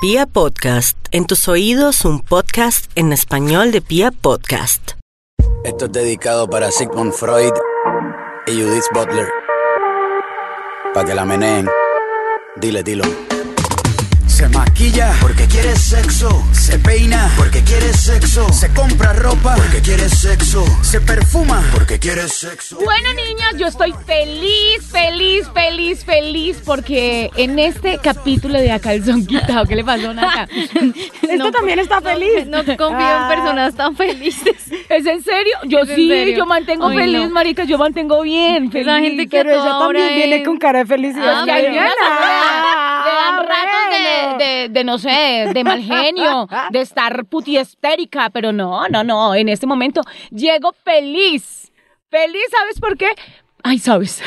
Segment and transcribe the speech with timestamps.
[0.00, 4.92] Pia Podcast, en tus oídos un podcast en español de Pia Podcast.
[5.64, 7.52] Esto es dedicado para Sigmund Freud
[8.46, 9.26] y Judith Butler.
[10.94, 11.68] Para que la meneen.
[12.54, 13.02] Dile, dilo.
[14.38, 16.28] Se maquilla porque quiere sexo.
[16.52, 18.48] Se peina porque quiere sexo.
[18.52, 20.64] Se compra ropa porque quiere sexo.
[20.80, 22.76] Se perfuma porque quiere sexo.
[22.84, 29.26] Bueno, niñas, yo estoy feliz, feliz, feliz, feliz porque en este capítulo de A Calzón
[29.26, 30.48] Quitado, ¿qué le pasó, Nata?
[31.28, 32.46] Esto también está feliz.
[32.46, 34.54] No confío en personas tan felices.
[34.88, 35.56] ¿Es en serio?
[35.64, 36.36] Yo ¿Es sí, serio?
[36.36, 37.30] yo mantengo Ay, feliz, no.
[37.30, 38.70] marica, yo mantengo bien.
[38.70, 38.86] Feliz.
[38.86, 41.42] Esa gente que Pero ella también hora viene es- con cara de felicidad.
[41.42, 41.44] Ah,
[44.36, 49.48] de, de, no sé, de mal genio, de estar putiestérica, pero no, no, no, en
[49.48, 51.72] este momento llego feliz.
[52.10, 53.08] Feliz, ¿sabes por qué?
[53.62, 54.22] Ay, ¿sabes?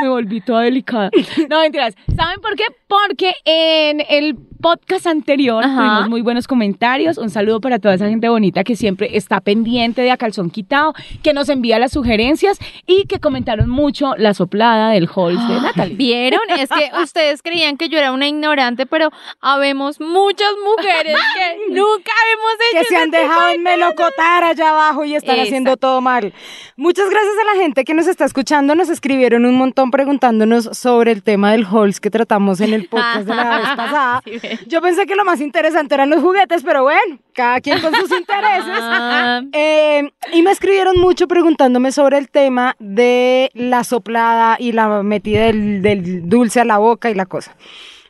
[0.00, 1.10] Me volví toda delicada.
[1.48, 1.94] No, mentiras.
[2.16, 2.64] ¿Saben por qué?
[2.88, 5.76] Porque en el podcast anterior Ajá.
[5.76, 7.18] tuvimos muy buenos comentarios.
[7.18, 10.94] Un saludo para toda esa gente bonita que siempre está pendiente de A Calzón Quitado,
[11.22, 15.96] que nos envía las sugerencias y que comentaron mucho la soplada del Halls de Natalie.
[15.96, 16.40] ¿Vieron?
[16.58, 19.10] Es que ustedes creían que yo era una ignorante, pero
[19.42, 24.70] habemos muchas mujeres que nunca hemos hecho que se han dejado de en melocotar allá
[24.70, 26.32] abajo y están haciendo todo mal.
[26.76, 28.74] Muchas gracias a la gente que nos está escuchando.
[28.74, 33.26] Nos escribieron un montón preguntándonos sobre el tema del Halls que tratamos en el podcast
[33.26, 34.22] de la vez pasada.
[34.24, 34.38] Sí.
[34.66, 38.10] Yo pensé que lo más interesante eran los juguetes, pero bueno, cada quien con sus
[38.18, 38.80] intereses.
[38.80, 45.02] Ah, Eh, y me escribieron mucho preguntándome sobre el tema de la soplada y la
[45.02, 47.56] metida del, del dulce a la boca y la cosa.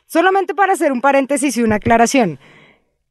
[0.07, 2.39] Solamente para hacer un paréntesis y una aclaración.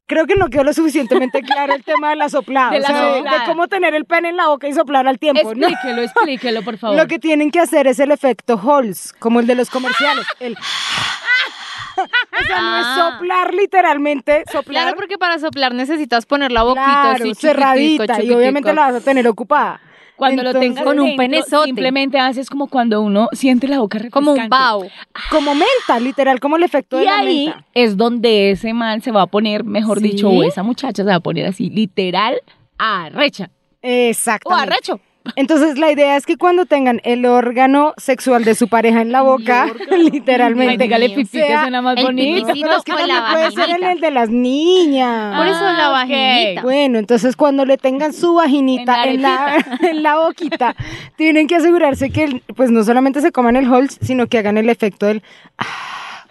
[0.07, 2.71] Creo que no quedó lo suficientemente claro el tema de la soplada.
[2.71, 3.39] De o sea, de- soplada.
[3.39, 5.55] de cómo tener el pene en la boca y soplar al tiempo.
[5.55, 5.67] ¿no?
[5.67, 6.95] Explíquelo, explíquelo, por favor.
[6.97, 10.25] Lo que tienen que hacer es el efecto Halls, como el de los comerciales.
[10.39, 10.53] El...
[11.97, 13.11] o sea, no es Ah.
[13.13, 14.83] soplar literalmente, soplar.
[14.83, 18.95] Claro, porque para soplar necesitas poner la boquita Claro, así cerradita y obviamente la vas
[18.95, 19.79] a tener ocupada.
[20.15, 21.65] Cuando lo tengas Con un penezote.
[21.65, 24.49] simplemente haces como cuando uno siente la boca Como un refrescante.
[24.49, 24.87] bao.
[25.29, 27.65] Como menta, literal, como el efecto de Y la ahí menta.
[27.73, 30.09] es donde ese man se va a poner, mejor ¿Sí?
[30.09, 32.39] dicho, o esa muchacha se va a poner así, literal,
[32.77, 33.45] arrecha.
[33.45, 34.73] O Exactamente.
[34.73, 34.99] arrecho.
[35.35, 39.21] Entonces la idea es que cuando tengan el órgano sexual de su pareja en la
[39.21, 40.83] boca, literalmente.
[40.83, 42.47] dígale pipí que sea suena más el bonito.
[42.53, 45.37] Pero es que o también la puede ser en el de las niñas.
[45.37, 46.61] Por eso la Ah, vaginita.
[46.61, 50.75] Bueno, entonces cuando le tengan su vaginita En en la en la boquita,
[51.15, 54.69] tienen que asegurarse que pues no solamente se coman el Halls, sino que hagan el
[54.69, 55.23] efecto del
[55.57, 55.65] ah,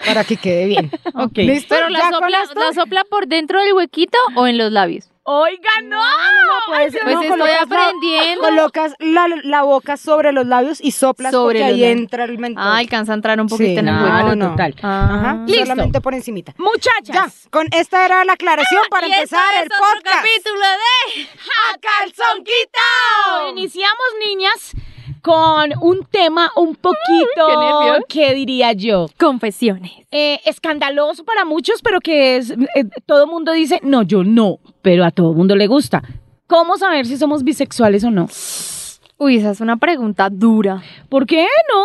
[0.07, 0.91] para que quede bien.
[1.15, 1.37] Ok.
[1.39, 1.75] ¿Listo?
[1.75, 5.11] Pero la ¿Ya con sopla, la sopla por dentro del huequito o en los labios.
[5.27, 6.03] Oiga, no.
[6.69, 8.41] Pues, Pues no, estoy colocas la- aprendiendo.
[8.43, 11.99] colocas la, la boca sobre los labios y soplas Sobre porque ahí labios.
[11.99, 12.63] entra el mentón.
[12.63, 14.37] Ah, alcanza a entrar un poquito Sí, en el no, hueco.
[14.37, 14.51] No.
[14.51, 14.75] total.
[14.83, 15.45] Ajá, Ah.
[15.47, 15.63] Listo.
[15.65, 16.53] solamente por encimita.
[16.53, 17.49] Ya, Muchachas.
[17.51, 20.17] con esta era la aclaración para Y esto empezar es el otro podcast.
[20.17, 23.49] capítulo de a calzón quitado.
[23.51, 24.73] Iniciamos, niñas,
[25.25, 26.99] con un tema un poquito,
[27.35, 28.05] qué nervios.
[28.11, 29.07] ¿qué diría yo?
[29.19, 29.93] Confesiones.
[30.11, 35.03] Eh, escandaloso para muchos, pero que es, eh, todo mundo dice, no, yo no, pero
[35.03, 36.03] a todo mundo le gusta.
[36.47, 38.29] ¿Cómo saber si somos bisexuales o no?
[39.17, 40.83] Uy, esa es una pregunta dura.
[41.09, 41.85] ¿Por qué no?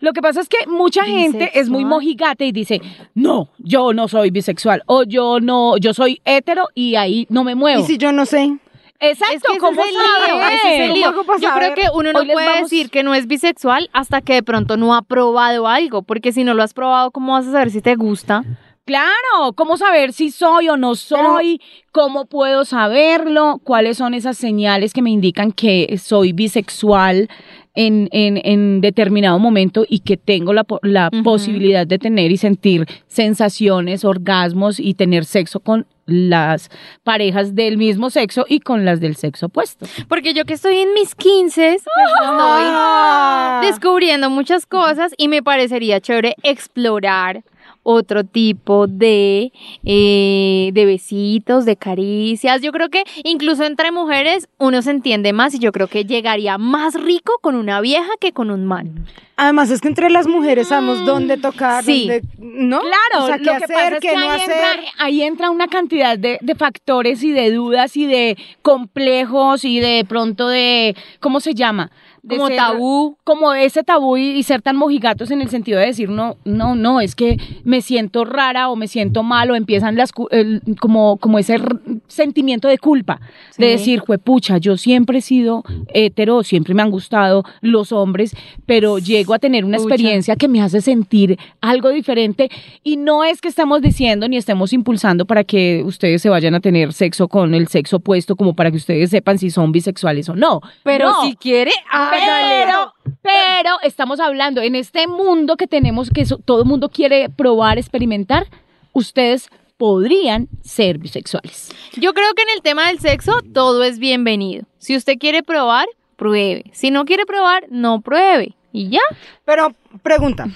[0.00, 2.82] Lo que pasa es que mucha gente es muy mojigate y dice,
[3.14, 7.54] no, yo no soy bisexual, o yo no, yo soy hetero y ahí no me
[7.54, 7.80] muevo.
[7.80, 8.58] Y si yo no sé.
[9.02, 11.06] Exacto, Es que ese ¿cómo ese es el lío.
[11.06, 13.26] ¿Cómo hago para Yo creo que uno no Hoy puede vamos- decir que no es
[13.26, 17.10] bisexual hasta que de pronto no ha probado algo, porque si no lo has probado,
[17.10, 18.44] ¿cómo vas a saber si te gusta?
[18.84, 21.60] Claro, ¿cómo saber si soy o no soy?
[21.92, 23.60] ¿Cómo puedo saberlo?
[23.62, 27.28] ¿Cuáles son esas señales que me indican que soy bisexual
[27.74, 32.86] en, en, en determinado momento y que tengo la, la posibilidad de tener y sentir
[33.06, 36.70] sensaciones, orgasmos y tener sexo con las
[37.04, 39.86] parejas del mismo sexo y con las del sexo opuesto?
[40.08, 46.00] Porque yo que estoy en mis 15, pues estoy descubriendo muchas cosas y me parecería
[46.00, 47.42] chévere explorar
[47.82, 49.52] otro tipo de,
[49.84, 52.62] eh, de besitos, de caricias.
[52.62, 56.58] Yo creo que incluso entre mujeres uno se entiende más y yo creo que llegaría
[56.58, 59.06] más rico con una vieja que con un man.
[59.36, 62.06] Además es que entre las mujeres sabemos dónde tocar, Sí.
[62.06, 62.80] dónde, ¿no?
[62.80, 64.54] Claro, o sea, qué lo que hacer, pasa es qué que no ahí, hacer.
[64.78, 69.80] entra, ahí entra una cantidad de, de factores y de dudas y de complejos y
[69.80, 71.90] de pronto de, ¿cómo se llama?
[72.22, 73.16] De Como ser- tabú.
[73.24, 76.76] Como ese tabú y, y ser tan mojigatos en el sentido de decir, no, no,
[76.76, 81.16] no, es que me siento rara o me siento mal o empiezan las, el- como,
[81.16, 81.58] como ese
[82.06, 83.20] sentimiento de culpa,
[83.58, 88.36] de decir, juepucha, yo siempre he sido hetero, siempre me han gustado los hombres,
[88.66, 89.88] pero llego a tener una Pucha.
[89.94, 92.50] experiencia que me hace sentir algo diferente
[92.84, 96.60] y no es que estamos diciendo ni estemos impulsando para que ustedes se vayan a
[96.60, 100.36] tener sexo con el sexo opuesto como para que ustedes sepan si son bisexuales o
[100.36, 100.60] no.
[100.84, 101.22] Pero No.
[101.24, 102.11] si quiere, hágale.
[102.12, 107.28] Pero, pero estamos hablando en este mundo que tenemos que so- todo el mundo quiere
[107.28, 108.46] probar, experimentar,
[108.92, 111.70] ustedes podrían ser bisexuales.
[111.96, 114.64] Yo creo que en el tema del sexo todo es bienvenido.
[114.78, 115.86] Si usted quiere probar,
[116.16, 116.64] pruebe.
[116.72, 118.54] Si no quiere probar, no pruebe.
[118.72, 119.00] Y ya.
[119.44, 120.46] Pero, pregunta.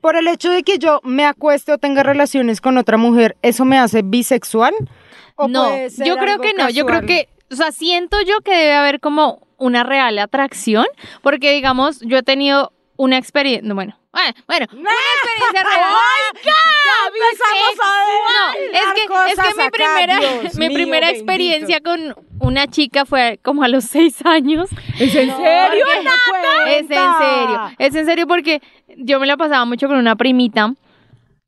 [0.00, 3.64] Por el hecho de que yo me acueste o tenga relaciones con otra mujer, ¿eso
[3.64, 4.74] me hace bisexual?
[5.36, 6.68] ¿O no, puede ser yo creo algo que no.
[6.70, 10.86] Yo creo que, o sea, siento yo que debe haber como una real atracción,
[11.22, 15.94] porque digamos, yo he tenido una experiencia, bueno, bueno, bueno, una experiencia real.
[17.06, 17.90] empezamos a
[18.32, 21.24] No, es que, es que mi primera, Dios mi mío, primera bendito.
[21.24, 24.70] experiencia con una chica fue como a los seis años.
[24.98, 25.84] ¿Es en serio?
[26.66, 28.62] Es en serio, es en serio porque
[28.96, 30.72] yo me la pasaba mucho con una primita.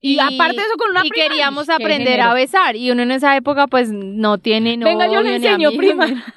[0.01, 1.27] Y aparte eso, con una y prima.
[1.29, 2.77] queríamos Qué aprender a besar.
[2.77, 6.07] Y uno en esa época, pues, no tiene novio Venga, yo le enseño, amigo, prima.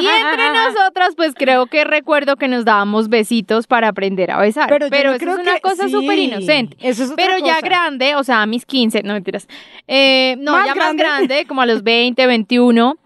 [0.00, 4.68] Y entre nosotras, pues, creo que recuerdo que nos dábamos besitos para aprender a besar.
[4.68, 6.76] Pero Pero, yo no eso creo es una que- cosa sí, súper inocente.
[6.80, 7.66] eso es otra Pero ya cosa.
[7.66, 9.48] grande, o sea, a mis 15, no mentiras.
[9.88, 11.02] Eh, no, ¿Más ya grande?
[11.04, 12.96] más grande, como a los 20, 21.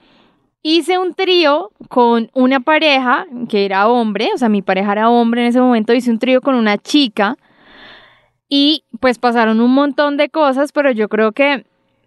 [0.62, 5.42] Hice un trío con una pareja que era hombre, o sea, mi pareja era hombre
[5.42, 5.92] en ese momento.
[5.92, 7.36] Hice un trío con una chica
[8.48, 11.64] y pues pasaron un montón de cosas, pero yo creo que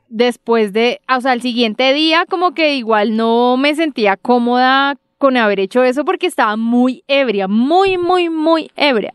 [0.09, 5.35] después de, o sea, el siguiente día como que igual no me sentía cómoda con
[5.35, 9.13] haber hecho eso porque estaba muy ebria, muy, muy, muy ebria.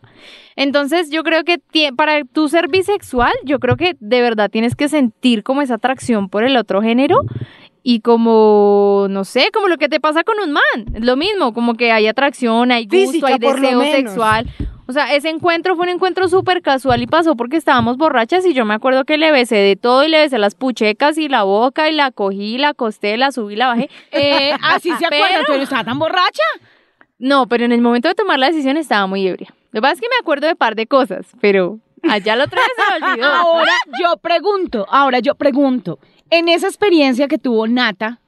[0.56, 1.60] Entonces yo creo que
[1.96, 6.28] para tú ser bisexual, yo creo que de verdad tienes que sentir como esa atracción
[6.28, 7.22] por el otro género
[7.82, 11.52] y como, no sé, como lo que te pasa con un man, es lo mismo,
[11.52, 14.48] como que hay atracción, hay gusto, Física, hay deseo sexual.
[14.92, 18.52] O sea, ese encuentro fue un encuentro súper casual y pasó porque estábamos borrachas y
[18.52, 21.44] yo me acuerdo que le besé de todo y le besé las puchecas y la
[21.44, 23.88] boca y la cogí, la acosté, la subí, la bajé.
[24.12, 26.42] Eh, así se acuerdan, Pero- pero estaba tan borracha.
[27.18, 29.48] No, pero en el momento de tomar la decisión estaba muy ebria.
[29.70, 32.60] Lo que pasa es que me acuerdo de par de cosas, pero allá lo otra
[32.60, 33.26] vez se me olvidó.
[33.28, 35.98] Ahora yo pregunto, ahora yo pregunto,
[36.28, 38.18] en esa experiencia que tuvo Nata,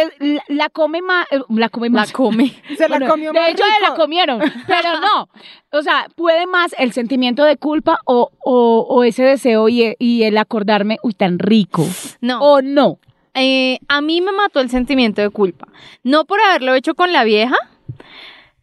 [0.00, 2.12] el- la, la come más, la come La más.
[2.12, 2.52] come.
[2.76, 4.00] Se la Bueno, comió de más hecho, se la rico.
[4.00, 5.28] comieron, pero no.
[5.72, 10.22] O sea, puede más el sentimiento de culpa o, o, o ese deseo y, y
[10.22, 11.84] el acordarme, uy, tan rico.
[12.20, 12.40] No.
[12.40, 12.98] O no.
[13.34, 15.66] Eh, a mí me mató el sentimiento de culpa.
[16.04, 17.56] No por haberlo hecho con la vieja,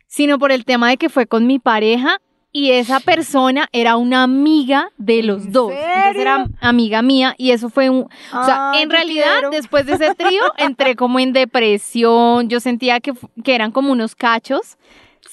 [0.07, 2.22] sino por el tema de que fue con mi pareja
[2.53, 5.71] y esa persona era una amiga de los ¿En dos.
[5.71, 8.09] Entonces era amiga mía y eso fue un...
[8.33, 9.50] o sea, Ay, en realidad, quiero.
[9.51, 12.50] después de ese trío, entré como en depresión.
[12.50, 13.13] Yo sentía que,
[13.44, 14.77] que eran como unos cachos.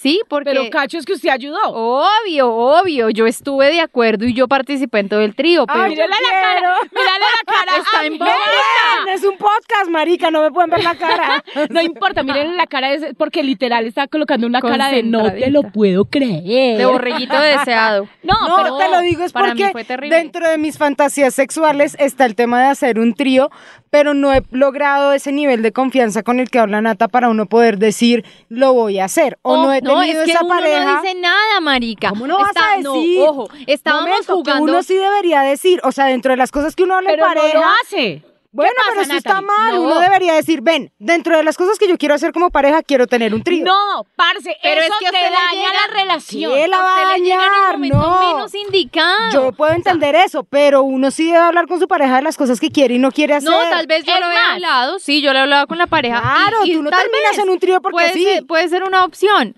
[0.01, 0.51] Sí, porque...
[0.51, 1.59] Pero cacho es que usted ayudó.
[1.73, 5.83] Obvio, obvio, yo estuve de acuerdo y yo participé en todo el trío, pero...
[5.83, 7.77] Ay, Mírale la cara, mírale la cara.
[7.79, 8.13] Está en.
[8.19, 11.43] Ven, Es un podcast, marica, no me pueden ver la cara.
[11.71, 15.51] No importa, miren la cara, ese- porque literal está colocando una cara de no te
[15.51, 16.79] lo puedo creer.
[16.79, 18.09] De borreguito deseado.
[18.23, 19.73] No, No, pero te lo digo es porque
[20.09, 23.51] dentro de mis fantasías sexuales está el tema de hacer un trío,
[23.91, 27.47] pero no he logrado ese nivel de confianza con el que habla Nata para uno
[27.47, 30.85] poder decir lo voy a hacer o no he tenido es que esa uno pareja.
[30.95, 32.09] no dice nada, marica.
[32.11, 33.25] ¿Cómo no vas Está- a no, decir?
[33.27, 34.73] ojo, estábamos Momento, que jugando.
[34.73, 37.49] uno sí debería decir, o sea, dentro de las cosas que uno habla en pareja.
[37.55, 38.23] no lo hace.
[38.51, 39.75] Bueno, pasa, pero eso está mal.
[39.75, 39.83] No.
[39.83, 43.07] Uno debería decir, ven, dentro de las cosas que yo quiero hacer como pareja, quiero
[43.07, 43.63] tener un trío.
[43.65, 46.53] No, parce, Pero eso es que a te daña llega- la relación.
[46.55, 47.79] ¿Qué la va a en el dañar?
[47.79, 48.21] No.
[48.35, 49.31] menos indicado.
[49.33, 52.59] Yo puedo entender eso, pero uno sí debe hablar con su pareja de las cosas
[52.59, 53.51] que quiere y no quiere hacer.
[53.51, 55.87] No, tal vez yo Es lo he hablado, sí, yo lo he hablado con la
[55.87, 56.21] pareja.
[56.21, 58.25] Claro, y- y tú no terminas vez en un trío porque puede sí.
[58.25, 59.55] Ser, puede ser una opción.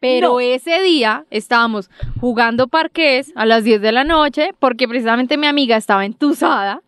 [0.00, 0.40] Pero No.
[0.40, 1.88] ese día estábamos
[2.20, 6.80] jugando parqués a las 10 de la noche porque precisamente mi amiga estaba entusada.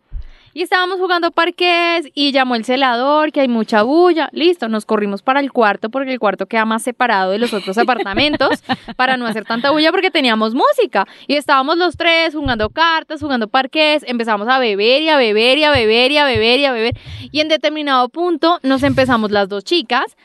[0.55, 4.29] Y estábamos jugando parqués y llamó el celador, que hay mucha bulla.
[4.31, 7.77] Listo, nos corrimos para el cuarto porque el cuarto queda más separado de los otros
[7.77, 8.63] apartamentos
[8.95, 11.05] para no hacer tanta bulla porque teníamos música.
[11.27, 14.03] Y estábamos los tres jugando cartas, jugando parqués.
[14.07, 16.93] Empezamos a beber y a beber y a beber y a beber y a beber.
[17.33, 20.15] Y en determinado punto nos empezamos las dos chicas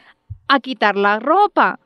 [0.47, 1.81] a quitar la ropa.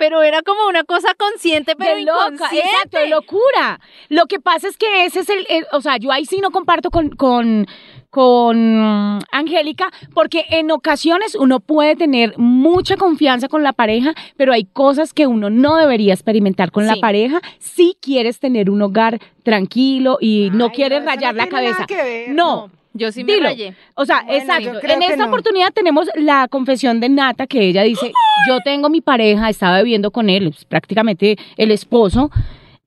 [0.00, 2.68] Pero era como una cosa consciente, pero de loca, inconsciente.
[2.70, 3.78] exacto, de locura.
[4.08, 6.50] Lo que pasa es que ese es el, el- o sea, yo ahí sí no
[6.50, 7.66] comparto con, con,
[8.10, 14.64] con Angélica, porque en ocasiones uno puede tener mucha confianza con la pareja, pero hay
[14.64, 20.18] cosas que uno no debería experimentar con la pareja si quieres tener un hogar tranquilo
[20.20, 21.86] y no quieres no, rayar no la cabeza.
[22.28, 22.68] no.
[22.68, 22.80] no.
[22.92, 23.44] Yo sí me Dilo.
[23.44, 23.74] rayé.
[23.94, 24.80] O sea, Bueno, exacto.
[24.82, 28.10] En esta oportunidad tenemos la confesión de Nata que ella dice,
[28.48, 32.30] yo tengo mi pareja, estaba viviendo con él, es prácticamente el esposo.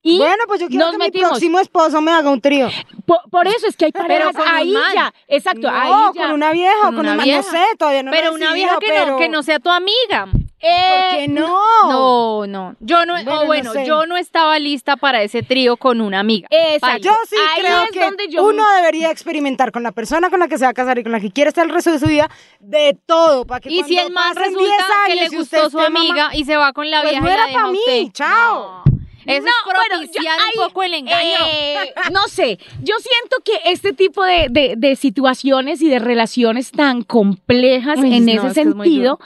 [0.06, 1.22] Y bueno, pues yo quiero nos que metimos.
[1.24, 2.68] mi próximo esposo me haga un trío.
[3.06, 4.92] por, por eso es que hay parejas con un ahí man.
[4.94, 5.14] ya.
[5.28, 6.22] Exacto, no, ahí ya.
[6.26, 7.38] con una vieja o Con con una una, vieja.
[7.40, 10.28] no sé, todavía no pero una vieja que no, pero- que no sea tu amiga.
[10.66, 11.58] Eh, ¿Por qué no?
[11.90, 12.76] No, no.
[12.80, 13.84] Yo no, Bueno, no bueno, sé.
[13.86, 16.48] yo no estaba lista para ese trío con una amiga.
[16.50, 17.00] Exacto.
[17.02, 20.40] Yo sí Ahí creo es que donde yo- uno debería experimentar con la persona con
[20.40, 21.98] la que se va a casar y con la que quiere estar el resto de
[21.98, 22.30] su vida
[22.60, 23.44] de todo.
[23.46, 26.30] Para que Y si el más resulta 10 que años le gustó su mamá- amiga
[26.34, 28.12] y se va con la Pues vieja no era deja pa' a mí, usted.
[28.12, 28.84] chao.
[28.86, 28.93] No.
[29.26, 31.36] Eso No, es yo- propiciar un poco el engaño.
[31.52, 36.70] Eh, no sé, yo siento que este tipo de, de- de situaciones y de relaciones
[36.70, 39.18] tan complejas Uy, en no, ese es es sentido,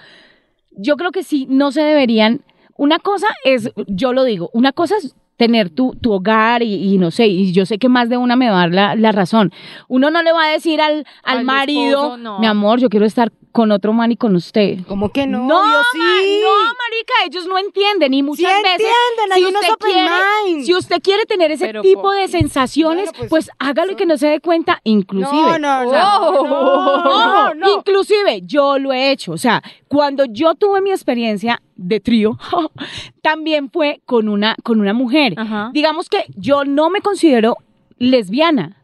[0.72, 2.42] yo creo que sí, no se deberían.
[2.76, 6.98] Una cosa es, yo lo digo, una cosa es tener tu, tu hogar y, y
[6.98, 9.12] no sé, y yo sé que más de una me va a dar la, la
[9.12, 9.52] razón.
[9.88, 12.38] Uno no le va a decir al, al Al marido, esposo, no.
[12.40, 14.78] mi amor, yo quiero estar con otro man y con usted.
[14.86, 15.38] ¿Cómo que no?
[15.46, 15.98] No, ma- sí.
[15.98, 20.10] no, marica, ellos no entienden y muchas Sí veces entienden, hay unos usted quiere,
[20.46, 20.64] mind.
[20.64, 22.28] si usted quiere tener ese Pero tipo ¿por de qué?
[22.28, 25.58] sensaciones, Bueno, pues, pues, hágalo y que no se dé cuenta, inclusive.
[25.58, 27.74] No, no, O sea, no, no, Ojo, no, no.
[27.78, 32.38] inclusive yo lo he hecho, o sea, cuando yo tuve mi experiencia de trío,
[33.22, 35.34] también fue con una con una mujer.
[35.36, 35.70] Ajá.
[35.72, 37.56] Digamos que yo no me considero
[37.98, 38.77] lesbiana,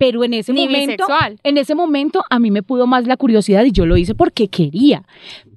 [0.00, 1.38] pero en ese Ni momento, bisexual.
[1.44, 4.48] en ese momento a mí me pudo más la curiosidad y yo lo hice porque
[4.48, 5.02] quería,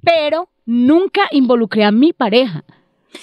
[0.02, 2.62] pero nunca involucré a mi pareja.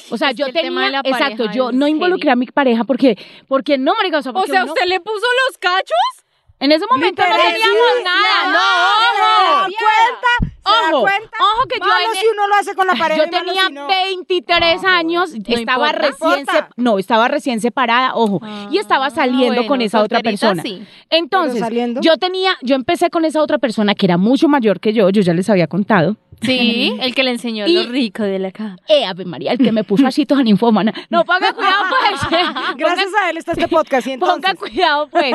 [0.10, 1.92] O sea, Es yo tenía, exacto, yo no heavy.
[1.92, 5.00] involucré a mi pareja porque, porque no, marica, o sea, O sea, uno- ¿usted le
[5.00, 6.26] puso los cachos?
[6.62, 9.76] En ese momento no teníamos sí, nada, no, no, ¿Se ojo.
[9.82, 10.52] cuenta?
[10.64, 11.38] ¿Se Ojo, cuenta?
[11.40, 13.88] ojo que yo en- si uno lo hace con la pareja Yo tenía si no.
[13.88, 15.92] 23 años, estaba importa.
[15.92, 18.40] recién sep- no, estaba recién separada, ojo,
[18.70, 20.62] y estaba saliendo bueno, con esa otra persona.
[20.62, 20.86] sí.
[21.10, 21.64] Entonces,
[22.02, 25.22] yo tenía, yo empecé con esa otra persona que era mucho mayor que yo, yo
[25.24, 26.16] ya les había contado.
[26.42, 28.78] Sí, el que le enseñó Y- lo rico de la cama.
[28.88, 30.94] Eh, Ave María, el que me puso asitos a ninfómana.
[31.10, 32.42] No, ponga cuidado, pues.
[32.78, 34.42] Gracias a él está este podcast y entonces.
[34.42, 35.34] Ponga cuidado, pues.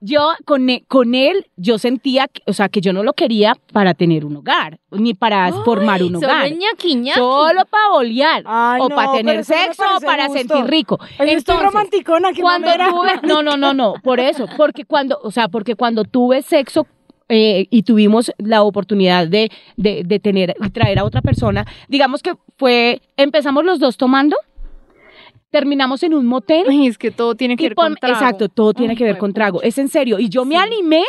[0.00, 3.56] Yo con e- con él, yo sentía, que- o sea, que yo no lo quería
[3.72, 6.50] para tener un hogar, ni para formar un hogar.
[6.52, 7.18] ñaqui, ñaqui.
[7.18, 10.98] Solo para bolear, Ay, o no, para tener sexo, o para sentir rico.
[11.00, 15.18] Ay, estoy Entonces, romanticona, qué cuando tuve, no, no, no, no, por eso, porque cuando,
[15.22, 16.86] o sea, porque cuando tuve sexo
[17.28, 22.22] eh, y tuvimos la oportunidad de, de, de tener y traer a otra persona, digamos
[22.22, 24.36] que fue, empezamos los dos tomando,
[25.50, 26.66] terminamos en un motel.
[26.68, 28.14] Ay, es que todo tiene que ver con trago.
[28.14, 30.18] exacto, todo tiene Ay, que ver con trago, es en serio.
[30.18, 31.04] Y yo me animé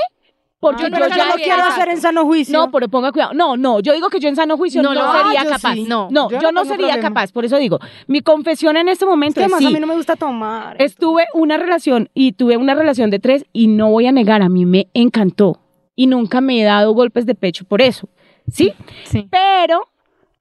[0.61, 2.57] porque Ay, yo ya había- quiero hacer en sano juicio.
[2.57, 3.33] no, pero ponga cuidado.
[3.33, 5.73] No, no, yo digo que yo en sano juicio no, No, no, sería yo capaz.
[5.73, 5.83] sí.
[5.87, 7.01] No, No, yo, yo no no sería problema.
[7.09, 7.31] capaz.
[7.31, 9.79] Por eso digo, mi confesión en este Es momento que es además sí, a mí
[9.79, 10.75] no me gusta tomar.
[10.81, 14.49] Estuve una relación y tuve una relación de tres y no voy a negar, a
[14.49, 15.59] mí me encantó
[16.01, 18.07] y nunca me he dado golpes de pecho por eso,
[18.49, 18.71] ¿sí?
[19.03, 19.27] Sí.
[19.29, 19.81] Pero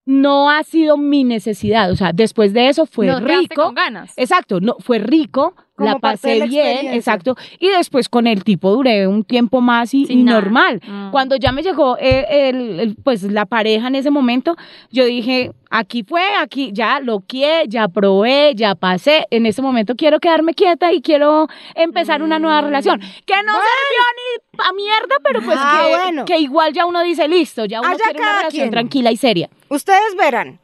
[0.05, 3.63] no ha sido mi necesidad, o sea, después de eso fue No, rico.
[3.65, 4.13] con ganas.
[4.17, 8.71] Exacto, no, fue rico, Como la pasé la bien, exacto, y después con el tipo
[8.71, 10.81] duré un tiempo más y, normal.
[10.87, 11.11] Mm.
[11.11, 14.57] Cuando ya me llegó eh, el, el- pues la pareja en ese momento,
[14.91, 19.95] yo dije, aquí fue, aquí ya lo quiero, ya probé, ya pasé, en ese momento
[19.95, 22.43] quiero quedarme quieta y quiero empezar una Mm.
[22.43, 26.25] nueva relación, que no sirvió ni pa mierda, pero pues Ah, que, bueno.
[26.27, 28.71] que igual ya uno dice, listo, ya uno Allá quiere una cada relación quien.
[28.73, 29.49] tranquila y seria.
[29.69, 30.59] Ustedes verán.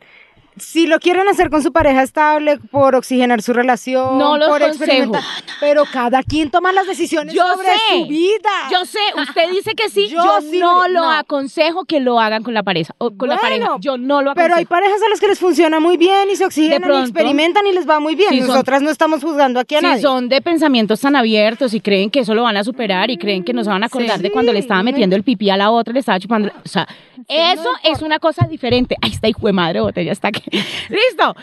[0.56, 4.62] Si lo quieren hacer con su pareja estable, por oxigenar su relación, No los por
[4.62, 5.20] experimentar,
[5.58, 7.78] pero cada quien toma las decisiones Yo sobre sé.
[7.90, 8.50] su vida.
[8.70, 11.10] Yo sé, usted dice que sí, yo, Yo sí, no lo no.
[11.10, 14.44] aconsejo que lo hagan con la pareja, o con la pareja, yo no lo aconsejo.
[14.46, 17.00] Pero hay parejas a las que les funciona muy bien y se oxigenan pronto.
[17.00, 18.30] y experimentan y les va muy bien.
[18.38, 20.02] Son- Nosotras no estamos juzgando aquí a si nadie.
[20.02, 23.42] son de pensamientos tan abiertos y creen que eso lo van a superar y creen
[23.42, 25.70] que no se van a acordar de cuando le estaba metiendo el pipí a la
[25.72, 26.86] otra, le estaba chupando, o sea,
[27.26, 28.96] eso es una cosa diferente.
[29.02, 30.42] Ahí está hijo de madre botella, está aquí.
[30.88, 31.34] Listo.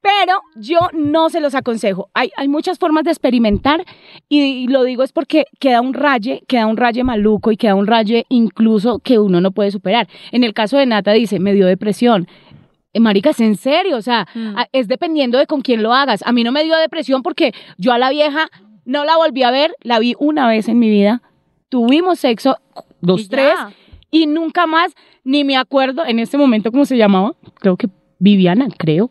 [0.00, 2.10] Pero yo no se los aconsejo.
[2.12, 3.84] Hay, hay muchas formas de experimentar
[4.28, 7.74] y, y lo digo es porque queda un raye, queda un raye maluco y queda
[7.74, 10.06] un raye incluso que uno no puede superar.
[10.30, 12.28] En el caso de Nata dice, me dio depresión.
[12.92, 14.56] Eh, Marica, es en serio, o sea, Mm.
[14.72, 16.22] es dependiendo de con quién lo hagas.
[16.26, 18.48] A mí no me dio depresión porque yo a la vieja
[18.84, 21.22] no la volví a ver, la vi una vez en mi vida,
[21.70, 22.58] tuvimos sexo,
[23.00, 23.28] dos, Y ya.
[23.30, 23.54] tres,
[24.10, 24.92] y nunca más,
[25.24, 27.88] ni me acuerdo en este momento cómo se llamaba, creo que
[28.24, 29.10] Viviana, creo,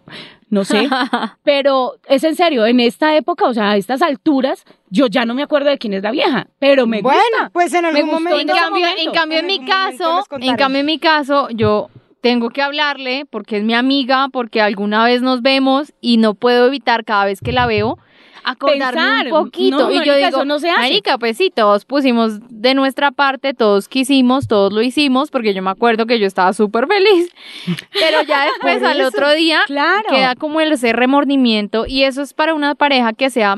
[0.49, 0.89] no sé,
[1.43, 5.35] pero es en serio, en esta época, o sea, a estas alturas, yo ya no
[5.35, 7.49] me acuerdo de quién es la vieja, pero me bueno, gusta.
[7.53, 8.39] pues en algún momento.
[8.39, 9.01] En cambio, momento.
[9.01, 11.89] en cambio, en En mi caso, en cambio, en mi caso, yo
[12.23, 16.67] tengo que hablarle porque es mi amiga, porque alguna vez nos vemos y no puedo
[16.67, 17.99] evitar cada vez que la veo
[18.45, 19.25] acordarme pensar.
[19.25, 19.77] un poquito.
[19.77, 20.79] No, y yo marica, digo, eso no se hace.
[20.79, 25.61] marica, pues sí, todos pusimos de nuestra parte, todos quisimos, todos lo hicimos, porque yo
[25.61, 27.29] me acuerdo que yo estaba súper feliz.
[27.93, 30.03] Pero ya después, al otro día, Claro.
[30.09, 33.57] queda como el ese remordimiento y eso es para una pareja que sea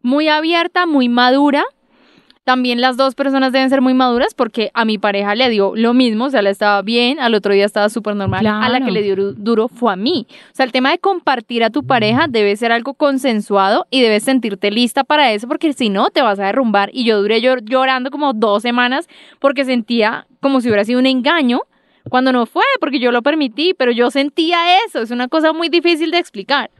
[0.00, 1.62] muy abierta, muy madura.
[2.48, 5.92] También las dos personas deben ser muy maduras porque a mi pareja le dio lo
[5.92, 8.46] mismo, o sea, le estaba bien, al otro día estaba súper normal.
[8.46, 8.86] A la Claro.
[8.86, 10.26] que le dio du- duro fue a mí.
[10.30, 14.22] O sea, el tema de compartir a tu pareja debe ser algo consensuado y debes
[14.22, 16.88] sentirte lista para eso porque si no te vas a derrumbar.
[16.94, 19.08] Y yo duré llor- llorando como dos semanas
[19.40, 21.60] porque sentía como si hubiera sido un engaño
[22.08, 25.02] cuando no fue, porque yo lo permití, pero yo sentía eso.
[25.02, 26.70] Es una cosa muy difícil de explicar.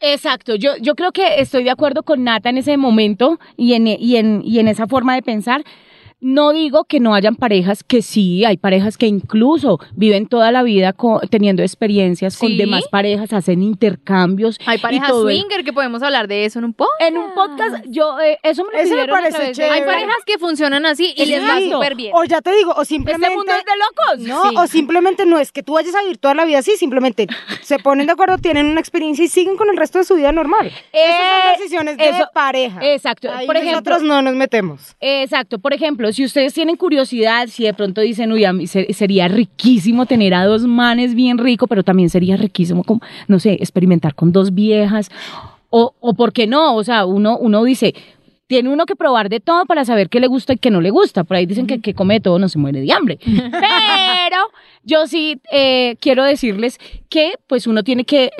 [0.00, 3.88] Exacto, yo, yo creo que estoy de acuerdo con Nata en ese momento y en,
[3.88, 5.64] y, en, y en esa forma de pensar.
[6.20, 10.64] No digo que no hayan parejas, que sí, hay parejas que incluso viven toda la
[10.64, 14.58] vida co- teniendo experiencias con demás parejas, hacen intercambios.
[14.66, 16.90] Hay parejas el- swinger que podemos hablar de eso en un poco.
[16.98, 19.74] En un podcast, yo, eh, eso me lo Ese me parece chévere.
[19.74, 22.10] Hay parejas que funcionan así y les va súper bien.
[22.14, 23.36] O ya te digo, o Este simplemente...
[23.36, 23.70] mundo es de
[24.18, 24.28] locos.
[24.28, 24.56] No, Sí.
[24.58, 27.28] o simplemente no es que tú vayas a vivir toda la vida así, simplemente
[27.62, 30.32] se ponen de acuerdo, tienen una experiencia y siguen con el resto de su vida
[30.32, 30.66] normal.
[30.66, 31.12] Esas Eh,
[31.44, 32.80] son decisiones de eso- pareja.
[32.82, 33.30] Exacto.
[33.30, 34.96] Ahí Por ejemplo, nosotros no nos metemos.
[35.00, 38.92] Exacto, por ejemplo, si ustedes tienen curiosidad, si de pronto dicen, uy, a mí se-
[38.92, 43.52] sería riquísimo tener a dos manes bien rico, pero también sería riquísimo, como, no sé,
[43.54, 45.10] experimentar con dos viejas,
[45.70, 47.94] o, o por qué no, o sea, uno, uno dice,
[48.46, 50.88] tiene uno que probar de todo para saber qué le gusta y qué no le
[50.88, 51.24] gusta.
[51.24, 53.18] Por ahí dicen que el que come de todo no se muere de hambre.
[53.26, 54.38] Pero
[54.84, 56.78] yo sí eh, quiero decirles
[57.10, 58.30] que pues uno tiene que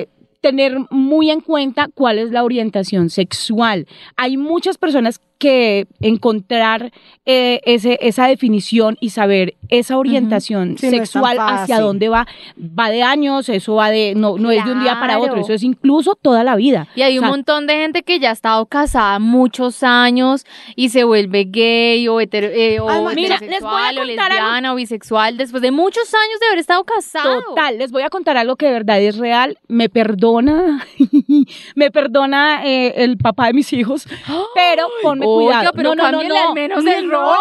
[0.40, 3.86] tener muy en cuenta cuál es la orientación sexual.
[4.16, 6.92] Hay muchas personas que encontrar
[7.24, 12.26] eh, ese, esa definición y saber esa orientación sexual hacia dónde va,
[12.58, 15.52] va de años, eso va de, no, no es de un día para otro, eso
[15.52, 16.88] es incluso toda la vida.
[16.96, 20.88] Y hay O un montón de gente que ya ha estado casada muchos años y
[20.88, 24.44] se vuelve gay o, hetero- eh, o Además, mira, les voy a o contar algo-
[24.44, 27.42] lesbiana o bisexual después de muchos años de haber estado casado.
[27.42, 29.58] Total, les voy a contar algo que de verdad es real.
[29.68, 30.84] Me perdona,
[31.76, 34.06] me perdona eh, el papá de mis hijos,
[34.54, 35.70] pero ponme cuidado.
[35.74, 37.36] pero no, no, no, menos el rol,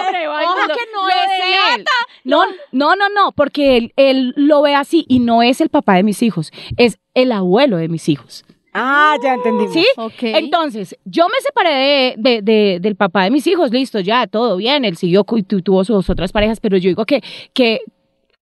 [0.00, 1.84] hombre, ojo que no es él.
[2.24, 5.94] No, no, no, no, porque él, él lo ve así y no es el papá
[5.94, 8.44] de mis hijos, es el abuelo de mis hijos.
[8.78, 9.68] Ah, ya entendí.
[9.68, 9.86] ¿Sí?
[9.96, 10.12] Ok.
[10.22, 14.56] Entonces, yo me separé de, de- de- del papá de mis hijos, listo, ya, todo
[14.58, 17.22] bien, él siguió tuvo sus otras parejas, pero yo digo que,
[17.54, 17.80] que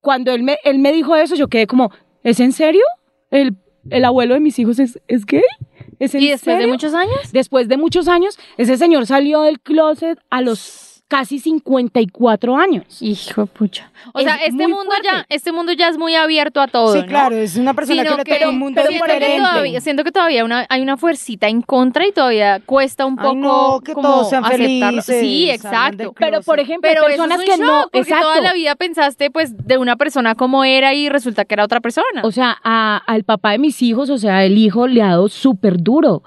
[0.00, 1.92] cuando él me, él me dijo eso, yo quedé como,
[2.24, 2.82] ¿es en serio?
[3.30, 3.54] ¿El,
[3.90, 5.42] el abuelo de mis hijos es, es gay?
[5.98, 7.32] ¿Es en ¿Y después de muchos años?
[7.32, 12.84] Después de muchos años, ese señor salió del closet a los casi 54 años.
[13.00, 13.90] Hijo de pucha.
[14.12, 16.92] O Es sea, este mundo ya, este mundo ya es muy abierto a todo.
[16.92, 17.06] Sí, ¿no?
[17.06, 19.38] claro, es una persona Sino que le toca un mundo pero siento que diferente.
[19.42, 23.24] todavía, siento que todavía una, hay una fuercita en contra y todavía cuesta un Ay,
[23.24, 25.02] poco no, que como todos sean aceptarlo.
[25.02, 26.12] felices, Sí, exacto.
[26.18, 28.26] Pero, por ejemplo, Pero personas eso es que un no, shock, porque exacto.
[28.26, 31.80] toda la vida pensaste pues de una persona como era y resulta que era otra
[31.80, 32.22] persona.
[32.24, 35.28] O sea, a- al papá de mis hijos, o sea, el hijo le ha dado
[35.28, 36.22] súper duro.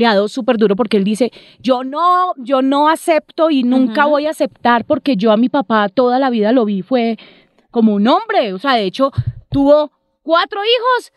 [0.00, 4.06] Le ha dado súper duro porque él dice, yo no, yo no acepto y nunca
[4.06, 7.18] voy a aceptar porque yo a mi papá toda la vida lo vi, fue
[7.70, 8.54] como un hombre.
[8.54, 9.12] O sea, de hecho,
[9.50, 11.12] tuvo cuatro hijos.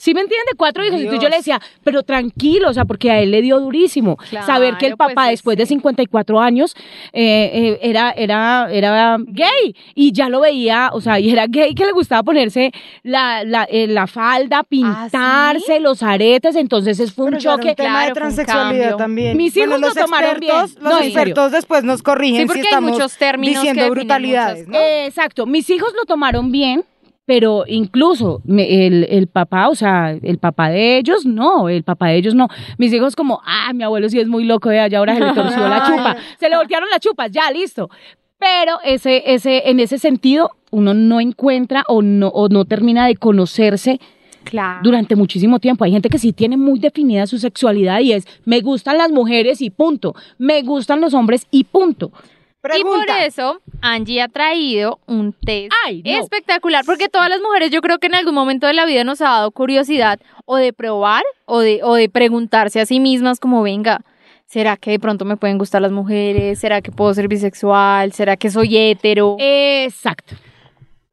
[0.00, 0.52] ¿Sí me entiende?
[0.56, 1.00] Cuatro hijos.
[1.00, 1.30] Entonces yo Dios.
[1.32, 4.16] le decía, pero tranquilo, o sea, porque a él le dio durísimo.
[4.46, 5.74] Saber que el papá pues, después de sí.
[5.74, 6.76] 54 años
[7.12, 11.74] eh, eh, era, era, era gay y ya lo veía, o sea, y era gay
[11.74, 12.70] que le gustaba ponerse
[13.02, 17.70] la, la, eh, la falda, pintarse, los aretes, entonces es fue un Pero choque.
[17.70, 19.36] un tema claro, de transexualidad también.
[19.36, 20.84] Mis Bueno, hijos los lo tomaron expertos, bien.
[20.84, 23.90] Los No, expertos después nos corrigen Sí, porque si hay estamos muchos términos diciendo que
[23.90, 24.78] brutalidades, ¿no?
[24.78, 26.84] Eh, exacto, mis hijos lo tomaron bien,
[27.28, 32.06] pero incluso me- el, el papá, o sea, el papá de ellos, no, el papá
[32.08, 32.48] de ellos no.
[32.78, 35.32] Mis hijos como, ah, mi abuelo sí es muy loco, vea, ya ahora se le
[35.34, 37.90] torció la chupa, se le voltearon las chupas, ya, listo.
[38.38, 43.16] Pero ese, ese, en ese sentido, uno no encuentra o no, o no termina de
[43.16, 44.00] conocerse
[44.44, 44.80] claro.
[44.82, 45.84] durante muchísimo tiempo.
[45.84, 49.60] Hay gente que sí tiene muy definida su sexualidad y es, me gustan las mujeres
[49.60, 52.10] y punto, me gustan los hombres y punto.
[52.76, 56.10] Y por eso Angie ha traído un test Ay, no.
[56.10, 59.20] espectacular, porque todas las mujeres yo creo que en algún momento de la vida nos
[59.20, 63.62] ha dado curiosidad o de probar o de, o de preguntarse a sí mismas como,
[63.62, 64.00] venga,
[64.46, 66.58] ¿será que de pronto me pueden gustar las mujeres?
[66.58, 68.12] ¿Será que puedo ser bisexual?
[68.12, 69.36] ¿Será que soy hetero?
[69.38, 70.34] Exacto.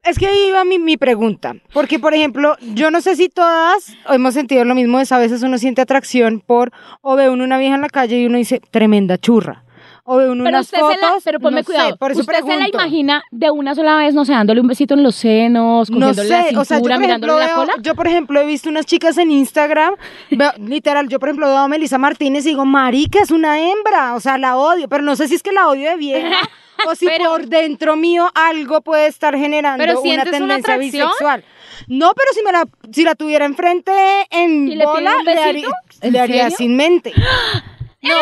[0.02, 1.54] Es que ahí iba mi, mi pregunta.
[1.72, 5.00] Porque, por ejemplo, yo no sé si todas hemos sentido lo mismo.
[5.00, 8.20] Es a veces uno siente atracción por, o ve uno una vieja en la calle
[8.20, 9.64] y uno dice, tremenda churra.
[10.08, 11.22] O de Pero unas usted se la, fotos.
[11.24, 11.96] pero ponme no sé, cuidado.
[11.96, 14.94] por eso usted se la imagina de una sola vez, no sé, dándole un besito
[14.94, 17.46] en los senos, No cogiéndole la sé, cintura, o sea, yo por, ejemplo, mirándole la
[17.46, 17.72] veo- cola.
[17.82, 19.94] yo por ejemplo he visto unas chicas en Instagram,
[20.30, 24.14] veo- literal, yo por ejemplo veo a Melissa Martínez y digo, marica, es una hembra,
[24.14, 26.36] o sea, la odio, pero no sé si es que la odio de vieja
[26.88, 30.76] o si Pero- por dentro mío algo puede estar generando Pero una ¿sientes una tendencia
[30.76, 31.44] bisexual.
[31.88, 33.92] No, pero si me la si la tuviera enfrente
[34.30, 35.68] en ¿Y le bola, le, haría,
[36.00, 37.12] ¿En le haría sin mente.
[38.08, 38.14] No,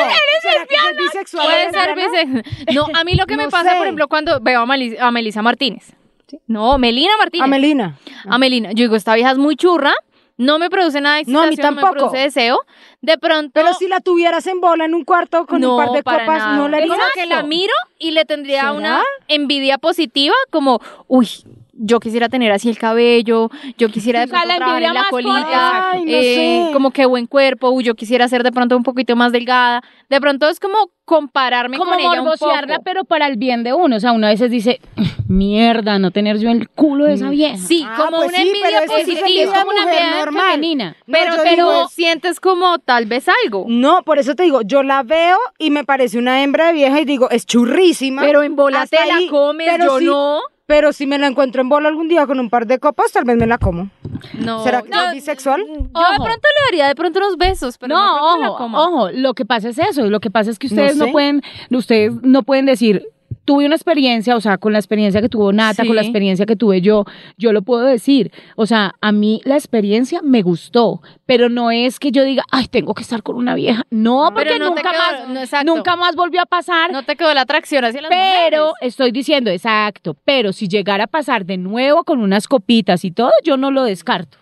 [0.42, 1.46] ¿será que soy bisexual?
[1.46, 1.84] Puede lesbiana?
[1.84, 2.74] ser bisexual.
[2.74, 3.76] No, a mí lo que me pasa, sé.
[3.76, 5.92] por ejemplo, cuando veo a, a Melissa Martínez.
[6.28, 6.38] ¿sí?
[6.46, 7.44] No, Melina Martínez.
[7.44, 7.98] A Melina.
[8.28, 8.70] A Melina.
[8.72, 9.92] Yo digo, esta vieja es muy churra.
[10.36, 11.92] No me produce nada de No, a mí no, me tampoco.
[11.92, 12.58] produce deseo.
[13.00, 13.52] De pronto.
[13.54, 16.26] Pero si la tuvieras en bola en un cuarto con no, un par de copas,
[16.26, 16.56] nada.
[16.56, 16.88] no Es harías.
[16.90, 18.72] como que la miro y le tendría ¿Será?
[18.72, 21.28] una envidia positiva, como, uy,
[21.76, 25.04] yo quisiera tener así el cabello, yo quisiera de O sea, pronto la en la
[25.10, 28.82] colita, Ay, no eh, como que buen cuerpo, uy, yo quisiera ser de pronto un
[28.82, 29.82] poquito más delgada.
[30.08, 32.50] De pronto es como compararme como con ella un poco.
[32.84, 33.96] pero para el bien de uno.
[33.96, 34.80] O sea, uno a veces dice,
[35.28, 37.56] mierda, no tener yo el culo de esa vieja.
[37.58, 39.52] Sí, Ah, como pues una sí, envidia es positiva.
[39.54, 40.44] como una envidia normal.
[40.52, 40.96] femenina.
[41.06, 43.64] No, Pero, pero digo, sientes como tal vez algo.
[43.68, 47.00] No, por eso te digo, yo la veo y me parece una hembra de vieja
[47.00, 48.22] y digo, es churrísima.
[48.22, 50.40] Pero en bola te la ahí, comes, pero yo si- no.
[50.66, 53.24] Pero si me la encuentro en bola algún día con un par de copas, tal
[53.24, 53.90] vez me la como.
[54.38, 54.64] No.
[54.64, 55.60] ¿Será que no, soy bisexual?
[55.66, 56.24] Yo de Ojo.
[56.24, 59.34] pronto le daría de pronto unos besos, pero no, que la no, ojo, ojo, lo
[59.34, 61.12] que pasa es eso, lo que pasa es que ustedes no, sé.
[61.12, 63.06] pueden, ustedes no pueden decir,
[63.44, 65.86] tuve una experiencia, o sea, con la experiencia que tuvo Nata, Sí.
[65.86, 67.04] con la experiencia que tuve yo,
[67.36, 68.32] yo lo puedo decir.
[68.56, 72.68] O sea, a mí la experiencia me gustó, pero no es que yo diga, ay,
[72.68, 73.84] tengo que estar con una vieja.
[73.90, 76.90] No, porque no nunca quedó- más, no, nunca más volvió a pasar.
[76.92, 78.88] No te quedó la atracción hacia las Pero mujeres.
[78.92, 83.30] estoy diciendo, exacto, pero si llegara a pasar de nuevo con unas copitas y todo,
[83.44, 84.38] yo no lo descarto.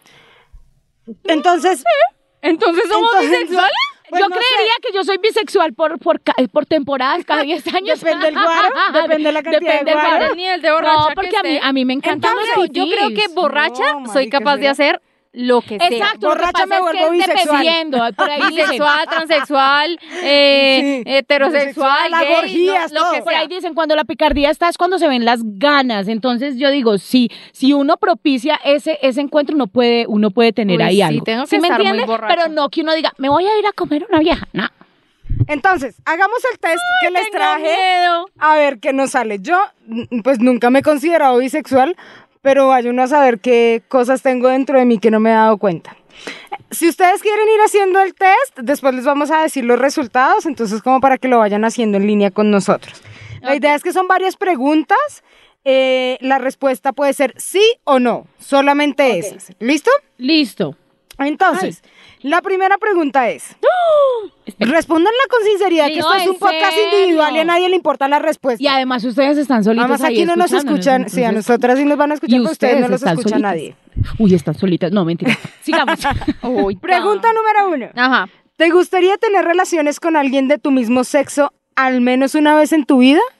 [1.24, 1.82] Entonces,
[2.42, 3.72] Entonces somos Entonces, bisexuales.
[5.02, 8.00] Yo soy bisexual por, por, ca- por temporadas, cada 10 años.
[8.00, 8.68] Depende del guaro,
[9.02, 10.16] depende de la cantidad de Depende del guaro.
[10.18, 10.32] guaro.
[10.32, 12.70] El nivel de borracha No, que porque a mí, a mí me encantan Entonces, los
[12.70, 15.00] yo creo que borracha No, soy capaz de hacer
[15.34, 15.88] lo que sea.
[15.88, 17.46] Exacto, Borracha me es que vuelvo bisexual.
[17.62, 21.10] dependiendo, por ahí Bisexual, transexual, eh, Sí.
[21.10, 23.40] heterosexual, Bisexual, gay, orgías, no- lo que Por sea.
[23.40, 26.08] ahí dicen, cuando la picardía está es cuando se ven las ganas.
[26.08, 30.76] Entonces yo digo, sí, si uno propicia ese, ese encuentro, uno puede, uno puede tener
[30.76, 31.24] Uy, ahí sí, algo.
[31.24, 32.12] tengo ¿Sí que me estar muy entiende?
[32.12, 32.34] borracha.
[32.36, 34.46] Pero no que uno diga, me voy a ir a comer una vieja.
[34.52, 34.68] No.
[35.46, 37.62] Entonces, hagamos el test que les traje.
[37.62, 38.26] miedo.
[38.38, 39.38] A ver qué nos sale.
[39.40, 39.58] Yo,
[40.24, 41.96] pues nunca me he considerado bisexual,
[42.40, 45.34] pero vaya uno a saber qué cosas tengo dentro de mí que no me he
[45.34, 45.96] dado cuenta.
[46.70, 50.82] Si ustedes quieren ir haciendo el test, después les vamos a decir los resultados, entonces
[50.82, 53.02] como para que lo vayan haciendo en línea con nosotros.
[53.40, 54.98] La idea es que son varias preguntas.
[55.64, 59.52] eh, la respuesta puede ser sí o no, solamente esas.
[59.60, 59.90] ¿Listo?
[60.18, 60.76] Listo.
[61.18, 61.82] Entonces,
[62.22, 63.56] la primera pregunta es,
[64.58, 68.18] respóndanla con sinceridad, que esto es un podcast individual y a nadie le importa la
[68.18, 68.62] respuesta.
[68.62, 71.84] Y además ustedes están solitos Además, ahí aquí no nos escuchan, sí, a nosotras sí
[71.84, 73.74] nos van a escuchar, pero ustedes no los escucha nadie.
[74.18, 74.92] Uy, están solitas.
[74.92, 75.36] No, mentira.
[75.62, 75.98] Sigamos.
[76.42, 77.90] Uy, Pregunta número uno.
[77.94, 78.28] Ajá.
[78.56, 82.84] ¿Te gustaría tener relaciones con alguien de tu mismo sexo al menos una vez en
[82.84, 83.20] tu vida?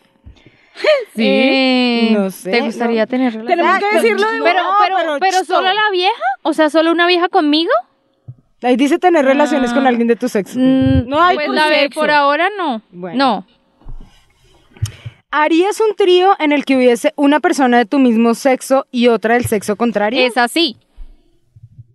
[1.15, 1.23] Sí.
[1.27, 3.07] Eh, No sé, ¿Te gustaría no.
[3.07, 3.57] tener relaciones?
[3.59, 7.07] Tenemos que decirlo de Pero, pero, pero pero, solo la vieja, o sea, solo una
[7.07, 7.71] vieja conmigo.
[8.63, 10.59] Ahí dice tener relaciones con alguien de tu sexo.
[10.59, 12.83] Mm, No hay pues la por ahora no.
[12.91, 13.17] Bueno.
[13.19, 13.47] No.
[15.31, 19.35] ¿Harías un trío en el que hubiese una persona de tu mismo sexo y otra
[19.35, 20.25] del sexo contrario?
[20.25, 20.77] Es así.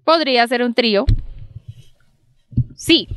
[0.03, 1.05] Podría ser un trío.
[2.75, 3.07] Sí.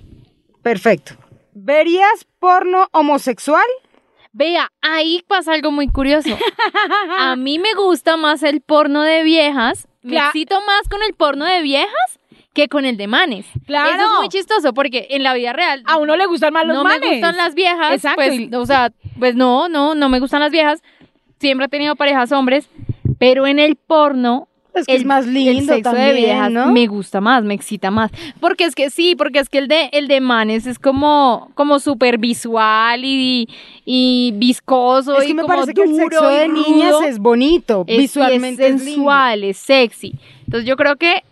[0.63, 1.15] Perfecto.
[1.55, 3.65] ¿Verías porno homosexual?
[4.33, 6.37] Vea, ahí pasa algo muy curioso.
[7.19, 9.89] A mí me gusta más el porno de viejas.
[10.03, 12.20] Me excito más con el porno de viejas
[12.53, 13.47] que con el de manes.
[13.67, 13.91] Claro.
[13.91, 16.77] Eso es muy chistoso porque en la vida real A uno le gustan más los
[16.77, 17.01] no manes.
[17.01, 17.93] me gustan las viejas.
[17.95, 20.83] Exacto, Pues, y- o sea, pues no, no, no me gustan las viejas.
[21.39, 22.69] Siempre he tenido parejas hombres,
[23.19, 26.73] pero en el porno Es que es más lindo el sexo también, de viejas ¿no?
[26.73, 28.11] me gusta más, me excita más.
[28.41, 31.79] Porque es que sí, porque es que el de el de manes es como como
[31.79, 33.49] súper visual y,
[33.85, 36.95] y viscoso Es que y me como parece que el duro sexo y de niñas
[37.07, 38.93] es bonito, Es- visualmente es es lindo.
[38.97, 40.15] sensual, es sexy.
[40.47, 41.23] Entonces yo creo que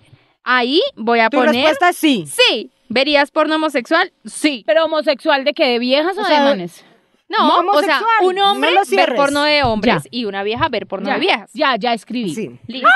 [0.48, 2.24] ahí voy a Tu poner respuesta es sí.
[2.26, 2.70] sí.
[2.88, 4.12] ¿Verías porno homosexual?
[4.24, 4.64] Sí.
[4.66, 6.84] Pero homosexual de qué, de viejas o, O sea, de manes.
[7.28, 10.08] No, o sea, homosexual, un hombre no ver porno de hombres Ya.
[10.10, 11.50] y una vieja ver porno ya, de viejas.
[11.52, 12.34] Ya, ya escribí.
[12.34, 12.58] Sí.
[12.66, 12.88] ¿Listo?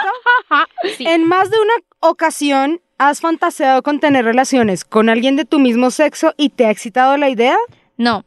[0.96, 1.06] Sí.
[1.06, 5.90] En más de una ocasión has fantaseado con tener relaciones con alguien de tu mismo
[5.90, 7.56] sexo y te ha excitado la idea?
[7.98, 8.24] No.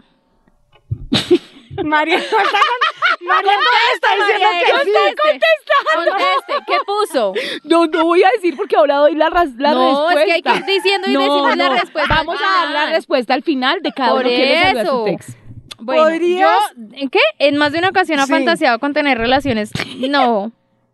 [1.84, 3.52] María, con- María
[3.96, 5.46] está diciendo María, que conteste.
[5.66, 5.96] sí.
[5.96, 7.34] Conteste, ¿qué puso?
[7.64, 10.20] No, no voy a decir porque ahora doy la, ras- la No, respuesta.
[10.22, 11.74] es que hay que ir diciendo y no, decimos la no.
[11.76, 14.86] respuesta al Vamos a dar la respuesta al final de cada Por uno que le
[14.86, 15.18] su.
[15.80, 16.50] Bueno, ¿Podrías?
[16.78, 17.20] yo, ¿en qué?
[17.40, 18.32] En más de una ocasión ha Sí.
[18.32, 19.72] fantaseado con tener relaciones.
[19.98, 20.52] No.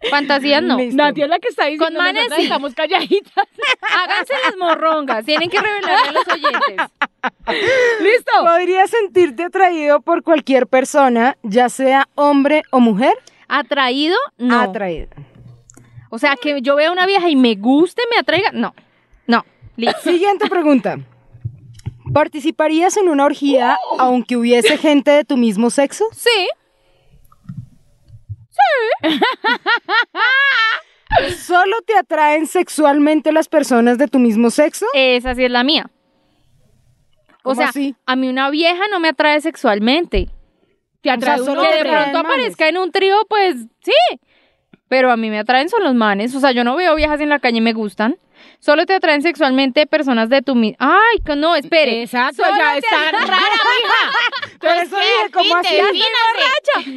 [0.09, 0.77] Fantasías no.
[0.77, 0.97] Listo.
[0.97, 2.43] Nadia es la que está diciendo Con manes, sí.
[2.43, 3.45] estamos calladitas.
[3.81, 5.23] Háganse las morrongas.
[5.25, 6.87] Tienen que revelarle a los oyentes.
[8.01, 8.31] ¿Listo?
[8.41, 13.13] ¿Podrías sentirte atraído por cualquier persona, ya sea hombre o mujer?
[13.47, 14.17] ¿Atraído?
[14.37, 14.59] No.
[14.59, 15.09] Atraído.
[16.09, 18.51] O sea, que yo vea una vieja y me guste, me atraiga.
[18.51, 18.73] No.
[19.27, 19.45] No.
[19.75, 20.01] Listo.
[20.01, 20.97] Siguiente pregunta.
[22.13, 26.05] ¿Participarías en una orgía aunque hubiese gente de tu mismo sexo?
[26.11, 26.49] Sí.
[31.37, 34.85] ¿Solo te atraen sexualmente las personas de tu mismo sexo?
[34.93, 35.89] Esa sí es la mía.
[37.43, 37.95] O ¿Cómo sea, así?
[38.05, 40.29] a mí una vieja no me atrae sexualmente.
[41.01, 44.19] Te O atrae sea, uno solo Que de pronto aparezca en un trío, pues sí.
[44.87, 46.35] Pero a mí me atraen son los manes.
[46.35, 48.17] O sea, yo no veo viejas en la calle y me gustan.
[48.59, 50.77] Solo te atraen sexualmente personas de tu mismo.
[50.79, 52.03] Ay, no, espere.
[52.03, 54.57] Exacto, Solo ya está rara, mija.
[54.59, 55.75] Por eso dije, ¿cómo así?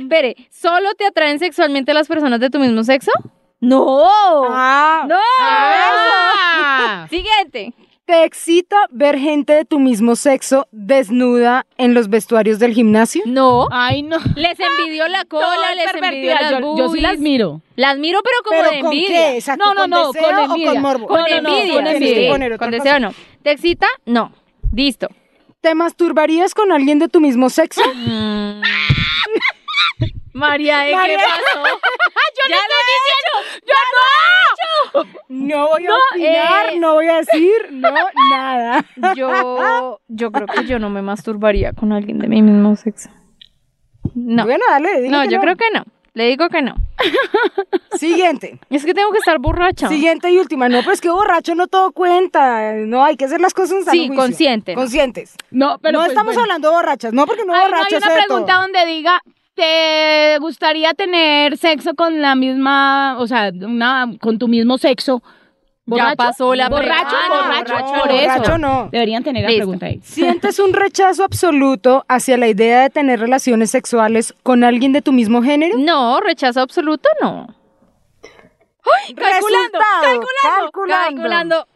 [0.01, 3.13] Espere, ¿solo te atraen sexualmente las personas de tu mismo sexo?
[3.61, 4.45] No.
[4.49, 5.17] Ah, No.
[5.41, 7.07] Ah.
[7.11, 7.73] Siguiente.
[8.07, 13.23] ¿Te excita ver gente de tu mismo sexo desnuda en los vestuarios del gimnasio?
[13.25, 13.67] No.
[13.71, 14.19] Ay, no.
[14.37, 17.63] Les envidió la cola, es les envidió las yo, yo sí las miro.
[17.77, 19.09] Las miro, pero como ¿Pero de con envidia.
[19.09, 19.37] qué?
[19.39, 20.73] Exacto, No, no, ¿con no, deseo con o envidia.
[20.73, 21.07] con morbo?
[21.07, 21.75] Con No, no, no, envidia.
[21.75, 22.31] con envidia.
[22.31, 22.83] poner otra Con cosa.
[22.85, 23.15] deseo no.
[23.43, 23.87] ¿Te excita?
[24.05, 24.33] No.
[24.75, 25.09] Listo.
[25.63, 27.81] ¿Te masturbarías con alguien de tu mismo sexo?
[27.95, 28.61] Mm.
[30.41, 31.17] María, ¿de María.
[31.17, 31.63] qué pasó?
[31.65, 33.63] Yo Ya no estoy diciendo.
[33.67, 33.75] Yo
[35.49, 35.57] no.
[35.65, 36.79] No voy a No, opinar, eh.
[36.81, 37.91] no voy a decir, no,
[38.31, 38.85] nada.
[39.17, 43.09] Yo, yo creo que yo no me masturbaría con alguien de mi mismo sexo.
[44.15, 44.45] No.
[44.45, 45.85] Bueno, dale, dile No, que yo creo que no.
[46.15, 46.77] Le digo que no.
[47.99, 49.89] Siguiente, Es que tengo que estar borracha.
[49.89, 50.69] siguiente y última.
[50.69, 52.73] No, pues que borracho no todo cuenta.
[52.75, 54.17] No, hay que hacer las cosas en sano Sí, juicio.
[54.23, 54.75] consciente.
[54.75, 55.35] Conscientes.
[55.51, 56.43] No, pero no pues, estamos bueno.
[56.43, 58.63] hablando de borrachas, no, porque no Ay, no borracho hay una pregunta todo.
[58.63, 59.23] donde diga,
[59.55, 65.23] ¿te gustaría tener sexo con la misma, o sea, una, con tu mismo sexo?
[65.87, 67.27] Ya pasó la borracho, pregunta.
[67.27, 68.19] Ah, no, borracho, borracho por no.
[68.19, 68.33] eso.
[68.33, 68.89] Borracho no.
[68.91, 69.61] Deberían tener la Listo.
[69.61, 70.01] pregunta ahí.
[70.03, 75.13] ¿Sientes un rechazo absoluto hacia la idea de tener relaciones sexuales con alguien de tu
[75.13, 75.77] mismo género?
[75.77, 77.55] No, rechazo absoluto no.
[78.23, 79.15] ¡Ay!
[79.15, 81.17] Calculando, calculando, calculando.
[81.17, 81.67] calculando.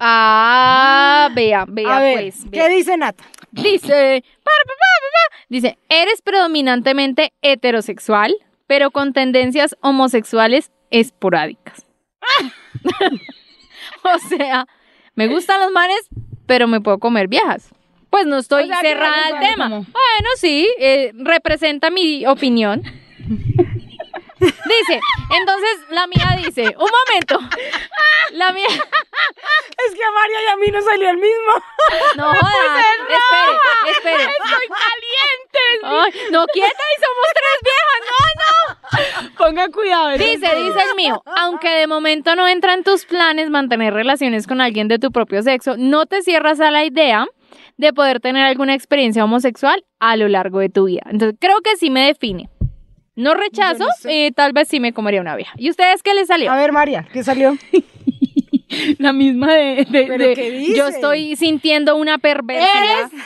[0.00, 2.50] Ah, vea, vea A ver, pues.
[2.50, 2.62] vea.
[2.68, 3.22] ¿qué dice Nata?
[3.62, 4.24] Dice,
[5.48, 8.34] dice, eres predominantemente heterosexual,
[8.66, 11.86] pero con tendencias homosexuales esporádicas.
[14.02, 14.66] o sea,
[15.14, 16.08] me gustan los manes,
[16.46, 17.70] pero me puedo comer viejas.
[18.10, 19.64] Pues no estoy O sea, que cerrada al tema.
[19.70, 22.82] como- Bueno, sí, eh, representa mi opinión.
[24.64, 25.00] Dice,
[25.38, 27.38] entonces la mía dice, un momento.
[28.32, 31.52] La mía, Es que a María y a mí no salió el mismo.
[32.16, 34.24] no jodas, espere, espere.
[34.24, 35.54] ¡Estoy caliente!
[35.82, 39.36] Ay, no quieta y somos tres viejas, no, no.
[39.36, 40.10] Ponga cuidado.
[40.12, 44.60] Dice, dice el mío, aunque de momento no entra en tus planes mantener relaciones con
[44.60, 47.26] alguien de tu propio sexo, no te cierras a la idea
[47.76, 51.02] de poder tener alguna experiencia homosexual a lo largo de tu vida.
[51.06, 52.48] Entonces, creo que sí me define.
[53.16, 54.26] No rechazo, no sé.
[54.26, 55.52] eh, tal vez sí me comería una vieja.
[55.56, 56.50] ¿Y ustedes qué les salió?
[56.50, 57.56] A ver, María, ¿qué salió?
[58.98, 59.86] La misma de...
[59.88, 60.76] de- ¿Pero de- qué dice?
[60.76, 63.10] Yo estoy sintiendo una perversidad.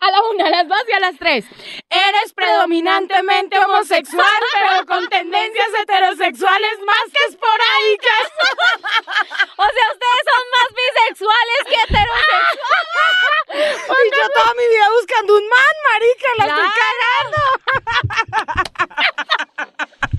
[0.00, 1.44] A la una, a las dos y a las tres.
[1.90, 4.24] Eres predominantemente homosexual,
[4.54, 8.30] pero con tendencias heterosexuales más que esporádicas.
[9.58, 12.58] O sea, ustedes son más bisexuales que heterosexuales.
[13.90, 16.78] Y yo toda mi vida buscando un man, marica, la estoy Claro.
[16.78, 17.42] cagando.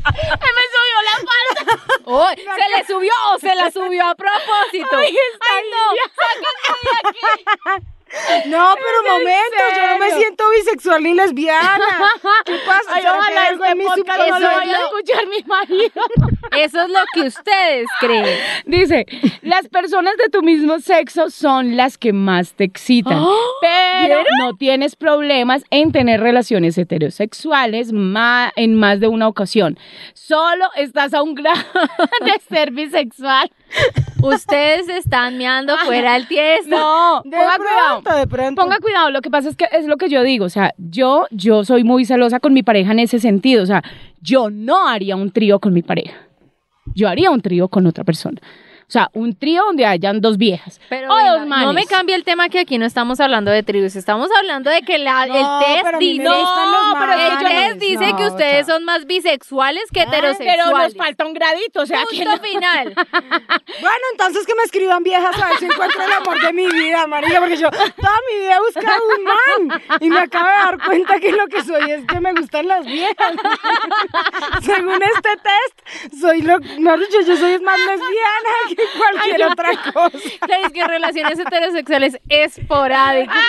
[0.10, 1.64] Se me subió la falda.
[2.06, 4.97] Oh, ¿Se le subió o se la subió a propósito?
[4.97, 5.86] Ay, está no,
[6.17, 7.86] sáquenme de aquí.
[8.48, 11.80] No, pero momento, yo no me siento bisexual ni lesbiana.
[12.46, 12.84] ¿Qué pasa?
[12.90, 16.02] Ay, ¿Será que ojalá este mi podcast no lo vaya a escuchar mi marido.
[16.58, 18.40] Eso es lo que ustedes creen.
[18.66, 19.06] Dice,
[19.42, 23.24] las personas de tu mismo sexo son las que más te excitan,
[23.62, 29.78] pero no tienes problemas en tener relaciones heterosexuales en más de una ocasión.
[30.14, 31.60] Solo estás a un grado
[32.26, 33.52] de ser bisexual.
[34.22, 36.70] Ustedes están meando fuera el tiesto.
[36.70, 38.02] No, De ponga cuidado.
[38.02, 38.62] pronto, de pronto.
[38.62, 41.26] Ponga cuidado, lo que pasa es que es lo que yo digo, o sea, yo,
[41.32, 43.84] yo soy muy celosa con mi pareja en ese sentido, o sea,
[44.22, 46.18] yo no haría un trío con mi pareja,
[46.96, 48.42] yo haría un trío con otra persona,
[48.89, 51.67] o sea, un trío donde hayan dos viejas Pero o venga, dos manes.
[51.67, 54.82] no me cambie el tema que aquí no estamos hablando de tribus, estamos hablando de
[54.82, 58.25] que la, No, el test pero dice, No, pero el test no- dice No, que
[58.25, 60.63] ustedes son más bisexuales que Ay, heterosexuales.
[60.65, 62.95] pero nos falta un gradito, o sea, Punto no- final.
[63.82, 67.06] Bueno, entonces que me escriban viejas a ver si encuentro el amor de mi vida,
[67.08, 69.23] María, porque yo toda mi vida he buscado un
[69.69, 72.67] man y me acabo de dar cuenta que lo que soy es que me gustan
[72.67, 73.34] las viejas.
[74.62, 80.18] Según este test, soy lo, no, yo, yo soy más lesbiana que cualquier otra cosa.
[80.65, 83.36] Es que relaciones heterosexuales esporádicas.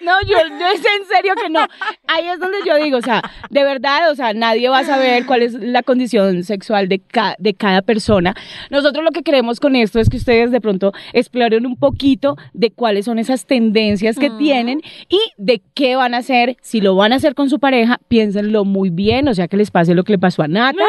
[0.00, 1.60] No, yo, yo es en serio que no.
[2.06, 5.26] Ahí es donde yo digo, o sea, de verdad, o sea, nadie va a saber
[5.26, 8.34] cuál es la condición sexual de, ca- de cada persona.
[8.70, 12.70] Nosotros lo que queremos con esto es que ustedes de pronto exploren un poquito de
[12.70, 16.56] cuáles son esas tendencias que tienen y de qué van a hacer.
[16.62, 19.70] Si lo van a hacer con su pareja, piénsenlo muy bien, o sea, que les
[19.70, 20.84] pase lo que le pasó a Nata.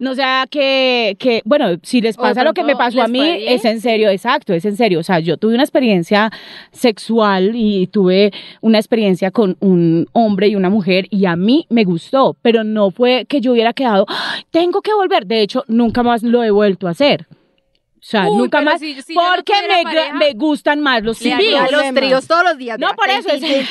[0.00, 3.64] No sea que, que, bueno, si les pasa lo que me pasó a mí, es
[3.66, 4.98] en serio, exacto, es en serio.
[4.98, 6.30] O sea, yo tuve una experiencia
[6.72, 8.32] sexual y tuve
[8.62, 12.90] una experiencia con un hombre y una mujer y a mí me gustó, pero no
[12.90, 15.26] fue que yo hubiera quedado, "Ay, tengo que volver.
[15.26, 17.26] De hecho, nunca más lo he vuelto a hacer.
[18.00, 20.32] O sea, Uy, nunca pero más, si- si yo no porque tuviera me, pareja, me
[20.32, 21.36] gustan más los Le
[21.70, 22.78] los tríos todos los días.
[22.78, 23.42] No, por eso es-.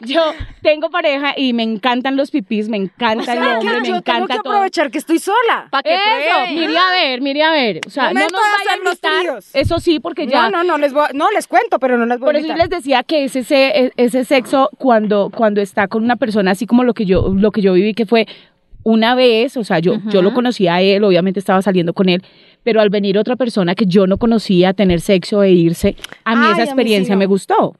[0.00, 4.00] Yo tengo pareja y me encantan los pipís, me encanta el Claro, hombre, me yo
[4.02, 4.52] tengo encanta que todo.
[4.54, 5.68] aprovechar que estoy sola.
[5.70, 6.52] Pa' que Eso, pruebe.
[6.54, 7.80] mire a ver, mire a ver.
[7.86, 9.18] O sea, no nos de vaya a los invitar.
[9.20, 9.50] tríos.
[9.54, 10.42] Eso sí, porque ya.
[10.48, 12.38] No, no, no les voy, a- no les cuento, pero no les voy Por a
[12.38, 12.70] eso yo invitar.
[12.70, 16.82] les decía que ese, se- ese sexo cuando, cuando está con una persona así como
[16.84, 18.26] lo que yo, lo que yo viví, que fue
[18.86, 22.22] una vez, o sea, yo, yo lo conocía a él, obviamente estaba saliendo con él,
[22.62, 26.36] pero al venir otra persona que yo no conocía a tener sexo e irse, a
[26.36, 27.18] mí Ay, esa mí experiencia sí no.
[27.18, 27.74] me gustó.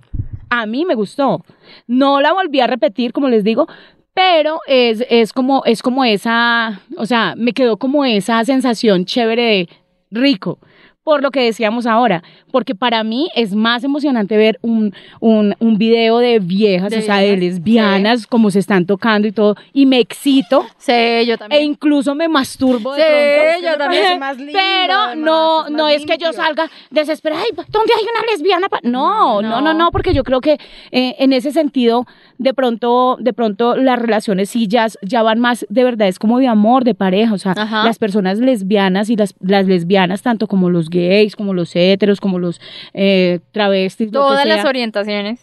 [0.50, 1.44] A mí me gustó.
[1.86, 3.68] No la volví a repetir, como les digo,
[4.14, 9.42] pero es, es como, es como esa, o sea, me quedó como esa sensación chévere
[9.42, 9.68] de
[10.10, 10.58] rico.
[11.06, 15.78] Por lo que decíamos ahora, porque para mí es más emocionante ver un, un, un
[15.78, 19.86] video de viejas, De o sea, de lesbianas, como se están tocando y todo, y
[19.86, 20.90] me excito, Sí,
[21.24, 21.62] yo e también.
[21.62, 23.68] incluso me masturbo de Sí, pronto.
[23.72, 24.18] yo también.
[24.18, 28.02] más lindo, Pero además, no, es no es que yo salga desesperada, "Ay, ¿dónde hay
[28.02, 28.68] una lesbiana?
[28.68, 29.74] pa-?" No, no, no, No.
[29.74, 30.58] no, porque yo creo que
[30.90, 32.04] eh, en ese sentido,
[32.38, 36.38] de pronto, de pronto las relaciones sí ya, ya van más, de verdad, es como
[36.38, 37.84] de amor, de pareja, o sea, Ajá.
[37.84, 42.38] las personas lesbianas y las, las lesbianas, tanto como los gays, como los heteros, como
[42.38, 42.60] los
[42.94, 45.40] eh, travestis, lo Todas las orientaciones.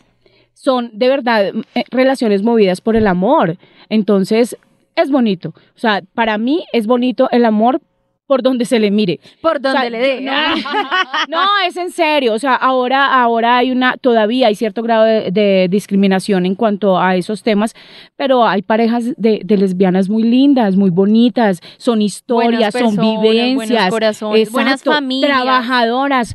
[0.54, 3.58] son de verdad eh, relaciones movidas por el amor.
[3.90, 4.58] Entonces,
[4.96, 5.50] es bonito.
[5.50, 7.82] O sea, para mí es bonito el amor
[8.34, 9.20] por donde se le mire.
[9.42, 10.22] Por O donde sea, le dé.
[10.22, 10.32] No,
[11.30, 12.34] no, es en serio.
[12.34, 17.00] O sea, ahora, ahora hay una, todavía hay cierto grado de, de discriminación en cuanto
[17.00, 17.76] a esos temas,
[18.16, 23.90] pero hay parejas de, de lesbianas muy lindas, muy bonitas, son historias, son vivencias, buenos
[23.92, 25.30] corazones, buenas familias.
[25.30, 26.34] trabajadoras.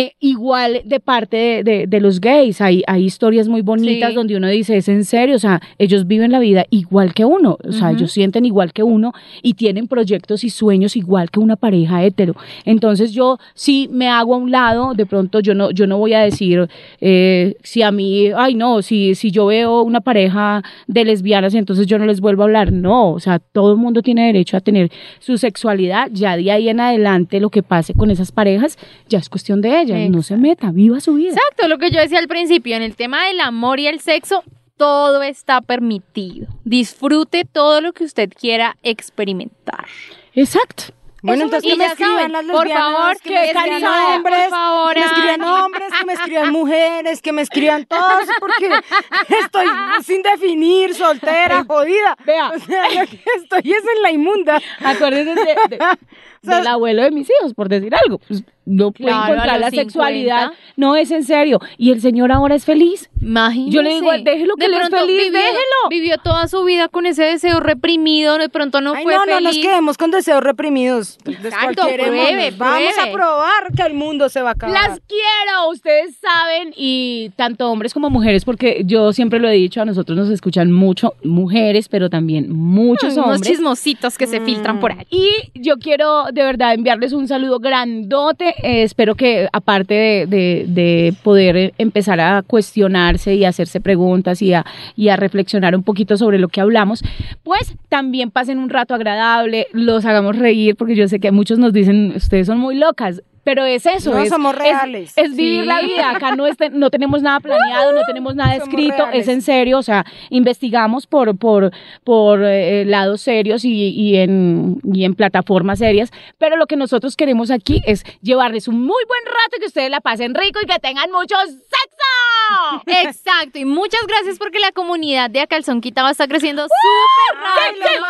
[0.00, 4.14] Eh, igual de parte de, de- de los gays, hay, hay historias muy bonitas Sí.
[4.14, 7.58] donde uno dice, es en serio, o sea, ellos viven la vida igual que uno,
[7.66, 11.56] o sea, ellos sienten igual que uno y tienen proyectos y sueños igual que una
[11.56, 12.36] pareja hetero.
[12.64, 16.12] Entonces yo sí me hago a un lado, de pronto yo no, yo no voy
[16.14, 16.68] a decir
[17.00, 21.86] eh, si a mí, ay no, si, si yo veo una pareja de lesbianas, entonces
[21.88, 22.70] yo no les vuelvo a hablar.
[22.72, 26.68] No, o sea, todo el mundo tiene derecho a tener su sexualidad, ya de ahí
[26.68, 30.36] en adelante lo que pase con esas parejas ya es cuestión de ellas, no se
[30.36, 31.30] meta, viva su vida.
[31.30, 34.42] Exacto, lo que yo decía al principio, en el tema del amor y el sexo,
[34.76, 36.46] todo está permitido.
[36.64, 39.86] Disfrute todo lo que usted quiera experimentar.
[40.34, 40.84] Exacto.
[41.20, 44.38] Bueno, Eso- entonces que me escriban las por lesbianas, favor, que, que me escriban hombres,
[44.40, 48.68] por favor, que me escriban hombres, que me escriban mujeres, que me escriban todos, porque
[49.44, 49.66] estoy
[50.04, 52.16] sin definir, soltera, jodida.
[52.24, 52.50] Vea.
[52.54, 54.60] O sea, lo que estoy es en la inmunda.
[54.84, 55.78] Acuérdense de- de-
[56.44, 58.18] sea, del abuelo de mis hijos, por decir algo.
[58.18, 60.42] Pues, no puede Claro, encontrar la sexualidad.
[60.50, 60.62] 50.
[60.76, 61.58] No, es en serio.
[61.78, 63.08] Y el señor ahora es feliz.
[63.20, 63.74] Imagínese.
[63.74, 65.88] Yo le digo, déjelo que De él es feliz, vivió, déjelo.
[65.88, 69.40] Vivió toda su vida con ese deseo reprimido, de pronto no Ay, fue no, no
[69.40, 69.66] nos feliz.
[69.66, 71.07] quedemos con deseos reprimidos.
[71.24, 72.24] Exacto, Descualquierémonos.
[72.26, 73.10] pruebe, Vamos pruebe.
[73.10, 74.74] a probar que el mundo se va a acabar.
[74.90, 79.80] Las quiero, ustedes saben, y tanto hombres como mujeres, porque yo siempre lo he dicho,
[79.80, 83.42] a nosotros nos escuchan mucho mujeres, pero también muchos Mm, Unos hombres.
[83.52, 85.06] chismositos que se filtran por ahí.
[85.10, 88.54] Y yo quiero de verdad enviarles un saludo grandote.
[88.62, 94.42] Eh, espero que aparte de, de- de poder eh, empezar a cuestionarse y hacerse preguntas
[94.42, 94.64] y a,
[94.96, 97.02] y a reflexionar un poquito sobre lo que hablamos,
[97.44, 101.72] pues también pasen un rato agradable, los hagamos reír, porque yo sé que muchos nos
[101.72, 103.22] dicen, ustedes son muy locas.
[103.48, 104.10] Pero es eso.
[104.10, 105.12] No es, somos es- reales.
[105.16, 105.66] Es, vivir Sí.
[105.66, 106.10] la vida.
[106.10, 108.96] Acá no, es- no tenemos nada planeado, no tenemos nada Somos escrito.
[109.06, 109.22] reales.
[109.22, 109.78] Es en serio.
[109.78, 111.70] O sea, investigamos por, por,
[112.04, 116.10] por eh, lados serios y, y en, y en plataformas serias.
[116.36, 119.90] Pero lo que nosotros queremos aquí es llevarles un muy buen rato y que ustedes
[119.90, 122.82] la pasen rico y que tengan mucho sexo.
[122.86, 127.80] Exacto, y muchas gracias porque la comunidad de A Calzón Quitado está creciendo súper ¡Ay,
[127.80, 128.04] rápido.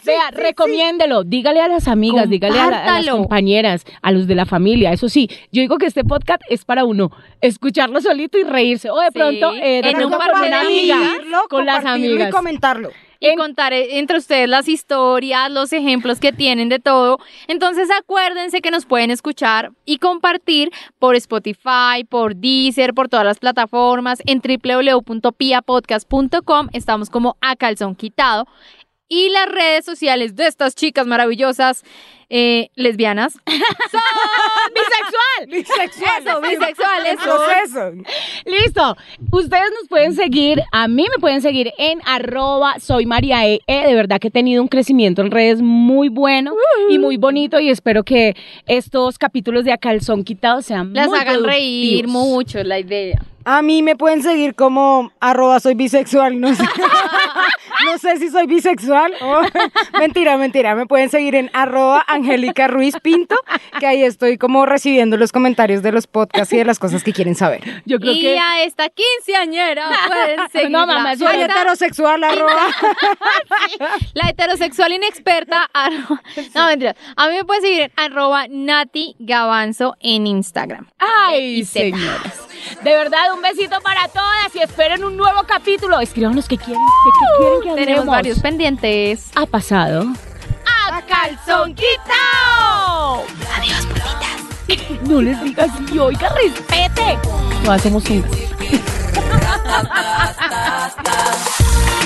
[0.00, 4.25] Sí, Vea, recomiéndelo, dígale a las amigas, dígale a, la- a las compañeras, a los
[4.26, 4.92] de la familia.
[4.92, 7.10] Eso sí, yo digo que este podcast es para uno
[7.40, 8.90] escucharlo solito y reírse.
[8.90, 12.28] O de Sí, pronto, eh, de en un con amiga, Compartirlo, con las amigas.
[12.28, 12.90] Y comentarlo.
[13.18, 17.18] y En- contar eh, entre ustedes las historias, los ejemplos que tienen de todo.
[17.48, 23.38] Entonces acuérdense que nos pueden escuchar y compartir por Spotify, por Deezer, por todas las
[23.38, 26.68] plataformas, en www.piapodcast.com.
[26.72, 28.46] Estamos como a calzón quitado.
[29.08, 31.84] Y las redes sociales de estas chicas maravillosas,
[32.28, 33.34] eh, lesbianas,
[34.74, 35.46] bisexual.
[35.48, 36.26] Bisexual.
[36.26, 37.50] Eso, bisexuales Eso son.
[37.50, 37.92] es eso.
[38.44, 38.96] Listo.
[39.30, 43.60] Ustedes nos pueden seguir, a mí me pueden seguir en arroba soy María E.
[43.66, 43.86] E.
[43.86, 46.54] De verdad que he tenido un crecimiento en redes muy bueno
[46.90, 48.34] y muy bonito y espero que
[48.66, 53.22] estos capítulos de A Calzón Quitado sean las muy hagan reír mucho, la idea.
[53.48, 56.64] A mí me pueden seguir como arroba soy bisexual, no sé.
[57.86, 59.14] no sé si soy bisexual.
[59.20, 59.42] o-
[60.00, 60.74] mentira, mentira.
[60.74, 63.36] Me pueden seguir en arroba Angélica Ruiz Pinto,
[63.78, 67.12] que ahí estoy como recibiendo los comentarios de los podcasts y de las cosas que
[67.12, 67.62] quieren saber.
[67.84, 70.70] Yo creo y que a esta quinceañera pueden seguir.
[70.76, 72.66] No, mamá, Soy heterosexual, arroba.
[74.14, 75.70] La heterosexual inexperta.
[75.72, 76.20] arroba-
[76.54, 76.96] no, mentira.
[77.16, 80.88] A mí me pueden seguir en arroba Nati Gavanzo en Instagram.
[80.98, 81.80] Ay, Z.
[81.80, 82.45] señores.
[82.82, 86.00] De verdad, un besito para todas y esperen un nuevo capítulo.
[86.00, 89.30] Escríbanos qué quieren, de qué quieren que Tenemos varios pendientes.
[89.34, 90.06] Ha pasado.
[90.90, 93.24] ¡A calzón quitado!
[93.56, 95.00] Adiós, bonitas.
[95.08, 97.18] No les digas y oiga, respete.
[97.64, 98.24] No hacemos un.